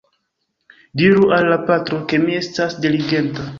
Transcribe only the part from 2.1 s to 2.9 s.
ke mi estas